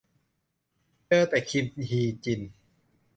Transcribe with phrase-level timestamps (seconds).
[1.07, 2.41] เจอแต่คิมฮีจิน